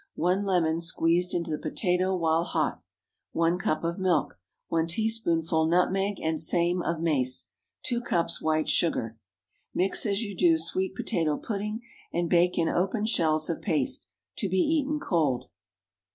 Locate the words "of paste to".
13.47-14.49